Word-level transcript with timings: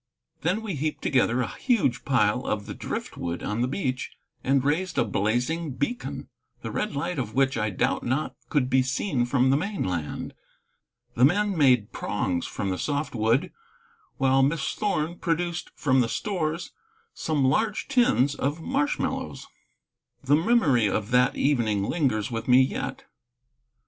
Then 0.41 0.63
we 0.63 0.73
heaped 0.73 1.03
together 1.03 1.41
a 1.41 1.47
huge 1.59 2.05
pile 2.05 2.43
of 2.47 2.65
the 2.65 2.73
driftwood 2.73 3.43
on 3.43 3.61
the 3.61 3.67
beach 3.67 4.09
and 4.43 4.63
raised 4.63 4.97
a 4.97 5.05
blazing 5.05 5.73
beacon, 5.73 6.27
the 6.63 6.71
red 6.71 6.95
light 6.95 7.19
of 7.19 7.35
which 7.35 7.55
I 7.55 7.69
doubt 7.69 8.03
not 8.03 8.33
could 8.49 8.67
be 8.67 8.81
seen 8.81 9.25
from 9.27 9.51
the 9.51 9.57
mainland. 9.57 10.33
The 11.13 11.23
men 11.23 11.55
made 11.55 11.91
prongs 11.91 12.47
from 12.47 12.71
the 12.71 12.79
soft 12.79 13.13
wood, 13.13 13.51
while 14.17 14.41
Miss 14.41 14.73
Thorn 14.73 15.19
produced 15.19 15.69
from 15.75 16.01
the 16.01 16.09
stores 16.09 16.71
some 17.13 17.45
large 17.45 17.87
tins 17.87 18.33
of 18.33 18.59
marshmallows. 18.59 19.45
The 20.23 20.35
memory 20.35 20.89
of 20.89 21.11
that 21.11 21.35
evening 21.35 21.83
lingers 21.83 22.31
with 22.31 22.47
me 22.47 22.63
yet. 22.63 23.03